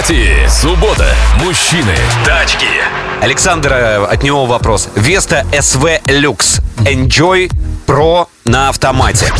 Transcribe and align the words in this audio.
Автопати. 0.00 0.48
Суббота. 0.48 1.14
Мужчины. 1.44 1.94
Тачки. 2.24 2.66
Александр, 3.20 3.72
э, 3.72 4.04
от 4.12 4.22
него 4.22 4.46
вопрос. 4.46 4.88
Веста 4.96 5.44
СВ 5.60 6.00
Люкс. 6.08 6.60
Enjoy 6.86 7.50
Pro 7.86 8.26
на 8.46 8.68
автомате. 8.70 9.30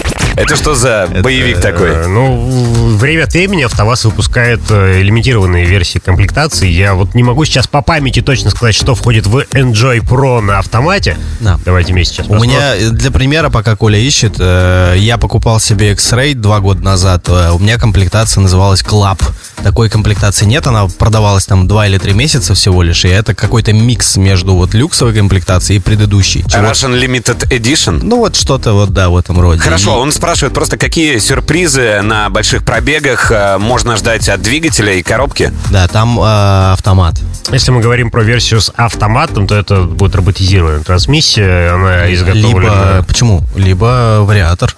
Это 0.40 0.56
что 0.56 0.74
за 0.74 1.08
боевик 1.22 1.58
Э, 1.58 1.60
такой? 1.60 2.08
Ну, 2.08 2.96
время 2.96 3.24
от 3.24 3.32
времени 3.32 3.62
АвтоВАЗ 3.62 4.06
выпускает 4.06 4.60
э, 4.70 5.02
лимитированные 5.02 5.64
версии 5.66 5.98
комплектации. 5.98 6.68
Я 6.68 6.94
вот 6.94 7.14
не 7.14 7.22
могу 7.22 7.44
сейчас 7.44 7.66
по 7.66 7.82
памяти 7.82 8.22
точно 8.22 8.50
сказать, 8.50 8.74
что 8.74 8.94
входит 8.94 9.26
в 9.26 9.38
Enjoy 9.52 10.00
Pro 10.00 10.40
на 10.40 10.58
автомате. 10.58 11.16
Да. 11.40 11.58
Давайте 11.64 11.92
вместе 11.92 12.16
сейчас 12.16 12.28
У 12.28 12.34
меня, 12.34 12.74
э, 12.76 12.90
для 12.90 13.10
примера, 13.10 13.50
пока 13.50 13.76
Коля 13.76 13.98
ищет, 13.98 14.36
э, 14.38 14.94
я 14.98 15.18
покупал 15.18 15.60
себе 15.60 15.92
X-Ray 15.92 16.34
два 16.34 16.60
года 16.60 16.82
назад. 16.82 17.28
Э, 17.28 17.50
У 17.52 17.58
меня 17.58 17.78
комплектация 17.78 18.40
называлась 18.40 18.82
Club. 18.82 19.20
Такой 19.62 19.90
комплектации 19.90 20.46
нет, 20.46 20.66
она 20.66 20.86
продавалась 20.86 21.44
там 21.46 21.68
два 21.68 21.86
или 21.86 21.98
три 21.98 22.14
месяца 22.14 22.54
всего 22.54 22.82
лишь. 22.82 23.04
И 23.04 23.08
это 23.08 23.34
какой-то 23.34 23.72
микс 23.74 24.16
между 24.16 24.54
вот 24.54 24.72
люксовой 24.72 25.12
комплектацией 25.14 25.78
и 25.78 25.82
предыдущей. 25.82 26.44
Чего- 26.48 26.62
Russian 26.70 26.98
Limited 26.98 27.48
Edition. 27.50 28.00
Ну 28.02 28.16
вот 28.18 28.36
что-то 28.36 28.72
вот, 28.72 28.90
да, 28.90 29.10
в 29.10 29.16
этом 29.18 29.38
роде. 29.38 29.60
Хорошо, 29.60 29.96
И- 29.96 30.00
он 30.00 30.12
спрашивает 30.12 30.29
просто, 30.50 30.76
какие 30.76 31.18
сюрпризы 31.18 32.00
на 32.02 32.28
больших 32.30 32.64
пробегах 32.64 33.30
э, 33.30 33.58
можно 33.58 33.96
ждать 33.96 34.28
от 34.28 34.40
двигателя 34.42 34.94
и 34.94 35.02
коробки? 35.02 35.52
Да, 35.70 35.88
там 35.88 36.18
э, 36.18 36.72
автомат. 36.72 37.14
Если 37.50 37.70
мы 37.70 37.80
говорим 37.80 38.10
про 38.10 38.22
версию 38.22 38.60
с 38.60 38.72
автоматом, 38.76 39.46
то 39.46 39.56
это 39.56 39.82
будет 39.82 40.14
роботизированная 40.14 40.80
трансмиссия. 40.80 41.74
Она 41.74 42.12
изготовлена... 42.12 42.94
Либо, 42.94 43.04
почему? 43.06 43.42
Либо 43.56 44.20
вариатор. 44.20 44.74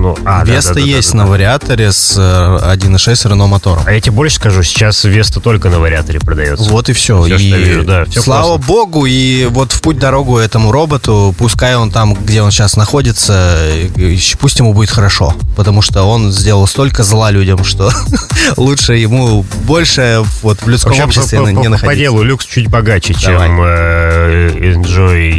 Ну, 0.00 0.16
а, 0.24 0.44
Веста 0.46 0.72
да, 0.74 0.80
да, 0.80 0.86
да, 0.86 0.92
есть 0.96 1.12
да, 1.12 1.18
на 1.18 1.24
да. 1.24 1.30
вариаторе 1.30 1.92
с 1.92 2.14
э, 2.16 2.74
1.6 2.74 3.28
Рено 3.28 3.46
мотором. 3.46 3.82
А 3.86 3.92
я 3.92 4.00
тебе 4.00 4.12
больше 4.12 4.36
скажу, 4.36 4.62
сейчас 4.62 5.04
Веста 5.04 5.40
только 5.40 5.68
на 5.68 5.78
вариаторе 5.78 6.20
продается. 6.20 6.70
Вот 6.70 6.88
и 6.88 6.94
все. 6.94 7.22
Всё, 7.22 7.34
и 7.36 7.38
что 7.38 7.56
я 7.56 7.56
вижу, 7.58 7.82
да, 7.84 8.04
всё 8.06 8.22
слава 8.22 8.56
классно. 8.56 8.66
богу, 8.66 9.04
и 9.06 9.44
вот 9.46 9.72
в 9.72 9.82
путь 9.82 9.98
дорогу 9.98 10.38
этому 10.38 10.72
роботу, 10.72 11.34
пускай 11.36 11.76
он 11.76 11.90
там, 11.90 12.14
где 12.14 12.40
он 12.40 12.50
сейчас 12.50 12.76
находится, 12.76 13.58
пусть 14.38 14.58
ему 14.58 14.72
будет 14.72 14.90
хорошо. 14.90 15.34
Потому 15.56 15.82
что 15.82 16.04
он 16.04 16.30
сделал 16.32 16.66
столько 16.66 17.02
зла 17.02 17.30
людям, 17.30 17.62
что 17.64 17.90
лучше 18.56 18.94
ему 18.94 19.44
больше 19.66 20.22
вот 20.42 20.62
в 20.62 20.68
людском 20.68 20.92
Вообще, 20.92 21.04
обществе 21.04 21.38
по, 21.40 21.44
по- 21.44 21.48
не 21.50 21.56
по- 21.56 21.62
по 21.64 21.68
находиться. 21.70 21.96
делу 22.00 22.22
люкс 22.22 22.46
чуть 22.46 22.68
богаче, 22.68 23.14
Давай. 23.22 23.48
чем 23.48 23.60
э, 23.62 24.74
Enjoy 24.74 25.30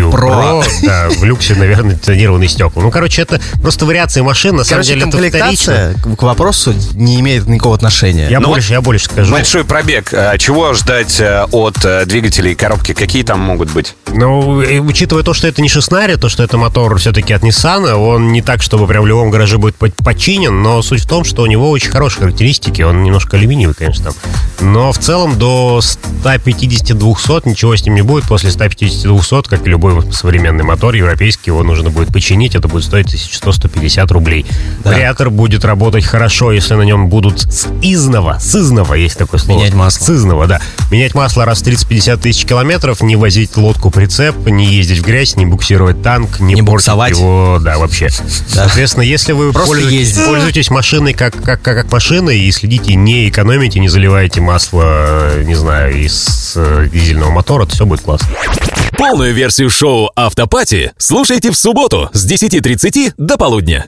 U 0.00 0.10
Pro. 0.10 0.62
Pro. 0.62 0.64
Да, 0.82 1.08
в 1.10 1.22
люксе, 1.24 1.54
наверное, 1.54 1.96
тонированные 1.96 2.48
стекла. 2.48 2.82
Ну, 2.82 2.90
короче, 2.90 3.22
это 3.22 3.40
просто 3.62 3.84
вариация 4.00 4.22
машин. 4.22 4.56
На 4.56 4.64
самом 4.64 4.82
Короче, 4.82 4.94
деле, 4.94 5.08
это 5.08 5.18
вторично. 5.18 5.72
комплектация 5.74 6.16
к 6.16 6.22
вопросу 6.22 6.74
не 6.94 7.20
имеет 7.20 7.46
никакого 7.46 7.74
отношения. 7.74 8.28
Я 8.30 8.40
Ну 8.40 8.48
больше, 8.48 8.72
я 8.72 8.80
больше 8.80 9.04
скажу. 9.06 9.30
Большой 9.32 9.64
пробег. 9.64 10.12
Э, 10.14 10.36
Чего 10.38 10.72
ждать 10.74 11.20
э, 11.20 11.44
от 11.52 11.84
э, 11.84 12.06
двигателей 12.06 12.52
и 12.52 12.54
коробки? 12.54 12.94
Какие 12.94 13.22
там 13.22 13.40
могут 13.40 13.70
быть? 13.70 13.94
Ну, 14.08 14.62
и 14.62 14.78
учитывая 14.78 15.22
то, 15.22 15.34
что 15.34 15.46
это 15.48 15.60
не 15.60 15.68
шестнари, 15.68 16.16
то, 16.16 16.28
что 16.28 16.42
это 16.42 16.56
мотор 16.56 16.98
все-таки 16.98 17.32
от 17.34 17.42
Nissan, 17.42 17.92
он 17.92 18.32
не 18.32 18.40
так, 18.42 18.62
чтобы 18.62 18.86
прям 18.86 19.04
в 19.04 19.06
любом 19.06 19.30
гараже 19.30 19.58
будет 19.58 19.76
по- 19.76 19.90
починен, 20.02 20.62
но 20.62 20.80
суть 20.82 21.02
в 21.02 21.08
том, 21.08 21.24
что 21.24 21.42
у 21.42 21.46
него 21.46 21.70
очень 21.70 21.90
хорошие 21.90 22.20
характеристики, 22.22 22.82
он 22.82 23.02
немножко 23.02 23.36
алюминиевый, 23.36 23.74
конечно, 23.74 24.06
там. 24.06 24.14
Но 24.60 24.92
в 24.92 24.98
целом 24.98 25.38
до 25.38 25.80
150-200 26.22 27.48
ничего 27.48 27.76
с 27.76 27.84
ним 27.84 27.94
не 27.94 28.02
будет. 28.02 28.24
После 28.24 28.50
150-200, 28.50 29.48
как 29.48 29.66
и 29.66 29.70
любой 29.70 30.00
современный 30.12 30.64
мотор 30.64 30.94
европейский, 30.94 31.50
его 31.50 31.62
нужно 31.62 31.90
будет 31.90 32.12
починить, 32.12 32.54
это 32.54 32.68
будет 32.68 32.84
стоить 32.84 33.06
1100-150 33.06 34.12
рублей. 34.12 34.46
Да. 34.84 34.90
Вариатор 34.90 35.30
будет 35.30 35.64
работать 35.64 36.04
хорошо, 36.04 36.52
если 36.52 36.74
на 36.74 36.82
нем 36.82 37.08
будут 37.08 37.40
с 37.40 37.68
изного, 37.82 38.38
с 38.38 38.54
изного 38.54 38.94
есть 38.94 39.18
такое 39.18 39.40
слово. 39.40 39.60
Менять 39.60 39.74
масло. 39.74 40.04
С 40.04 40.10
изного, 40.10 40.46
да. 40.46 40.60
Менять 40.90 41.14
масло 41.14 41.44
раз 41.44 41.62
в 41.62 41.66
30-50 41.66 42.18
тысяч 42.18 42.44
километров, 42.44 43.02
не 43.02 43.16
возить 43.16 43.56
лодку 43.56 43.90
прицеп, 43.90 44.46
не 44.46 44.66
ездить 44.66 44.98
в 44.98 45.02
грязь, 45.02 45.36
не 45.36 45.46
буксировать 45.46 46.02
танк, 46.02 46.40
не, 46.40 46.54
Не 46.54 46.62
буксовать. 46.62 47.12
его, 47.12 47.58
да, 47.60 47.78
вообще. 47.78 48.08
Соответственно, 48.48 49.04
если 49.04 49.32
вы 49.32 49.52
Просто 49.52 49.68
пользуетесь, 49.68 50.18
пользуетесь 50.18 50.70
машиной 50.70 51.14
как, 51.14 51.34
как, 51.42 51.62
как, 51.62 51.76
как 51.76 51.92
машиной 51.92 52.38
и 52.38 52.52
следите, 52.52 52.94
не 52.94 53.28
экономите, 53.28 53.80
не 53.80 53.88
заливаете 53.88 54.40
масло, 54.40 54.49
э, 54.72 55.42
не 55.44 55.54
знаю, 55.54 55.96
из 55.96 56.54
э, 56.56 56.88
дизельного 56.92 57.30
мотора, 57.30 57.66
то 57.66 57.72
все 57.72 57.86
будет 57.86 58.00
классно. 58.00 58.28
Полную 58.96 59.32
версию 59.32 59.70
шоу 59.70 60.10
Автопати 60.14 60.92
слушайте 60.98 61.50
в 61.50 61.56
субботу 61.56 62.10
с 62.12 62.30
10.30 62.30 63.14
до 63.16 63.36
полудня. 63.36 63.86